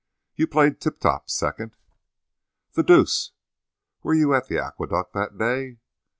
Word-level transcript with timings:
"You 0.33 0.47
played 0.47 0.81
Tip 0.81 0.99
Top 0.99 1.29
Second." 1.29 1.77
"The 2.71 2.81
deuce! 2.81 3.33
Were 4.01 4.15
you 4.15 4.33
at 4.33 4.51
Aqueduct 4.51 5.13
that 5.13 5.37
day?" 5.37 5.77